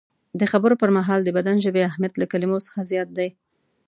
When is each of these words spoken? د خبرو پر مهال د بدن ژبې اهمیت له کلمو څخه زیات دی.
د 0.39 0.41
خبرو 0.51 0.79
پر 0.81 0.89
مهال 0.97 1.19
د 1.23 1.29
بدن 1.37 1.55
ژبې 1.65 1.81
اهمیت 1.89 2.13
له 2.17 2.25
کلمو 2.31 2.57
څخه 2.65 2.79
زیات 2.91 3.09
دی. 3.17 3.29